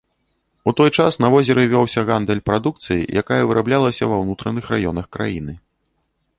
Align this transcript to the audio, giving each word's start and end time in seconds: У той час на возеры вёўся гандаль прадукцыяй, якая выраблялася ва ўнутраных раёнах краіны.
У 0.69 0.71
той 0.79 0.89
час 1.01 1.19
на 1.25 1.29
возеры 1.33 1.65
вёўся 1.73 2.05
гандаль 2.09 2.41
прадукцыяй, 2.51 3.03
якая 3.25 3.39
выраблялася 3.51 4.03
ва 4.15 4.21
ўнутраных 4.25 4.75
раёнах 4.77 5.05
краіны. 5.19 5.53